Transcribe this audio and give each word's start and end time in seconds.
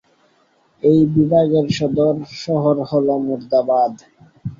এই 0.83 0.99
বিভাগের 1.13 1.65
সদর 1.77 2.13
শহর 2.39 2.75
হল 2.89 3.07
মোরাদাবাদ। 3.19 3.93